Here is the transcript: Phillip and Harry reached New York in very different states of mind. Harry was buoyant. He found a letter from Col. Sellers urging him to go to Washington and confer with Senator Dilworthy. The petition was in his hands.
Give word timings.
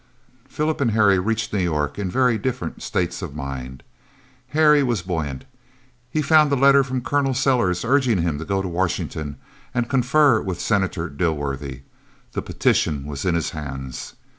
Phillip 0.47 0.81
and 0.81 0.93
Harry 0.93 1.19
reached 1.19 1.53
New 1.53 1.59
York 1.59 1.99
in 1.99 2.09
very 2.09 2.39
different 2.39 2.81
states 2.81 3.21
of 3.21 3.35
mind. 3.35 3.83
Harry 4.47 4.81
was 4.81 5.03
buoyant. 5.03 5.45
He 6.09 6.23
found 6.23 6.51
a 6.51 6.55
letter 6.55 6.83
from 6.83 7.01
Col. 7.01 7.35
Sellers 7.35 7.85
urging 7.85 8.17
him 8.23 8.39
to 8.39 8.45
go 8.45 8.63
to 8.63 8.67
Washington 8.67 9.37
and 9.75 9.87
confer 9.91 10.41
with 10.41 10.59
Senator 10.59 11.07
Dilworthy. 11.07 11.83
The 12.31 12.41
petition 12.41 13.05
was 13.05 13.25
in 13.25 13.35
his 13.35 13.51
hands. 13.51 14.15